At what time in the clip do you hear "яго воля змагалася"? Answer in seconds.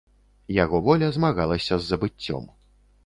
0.63-1.73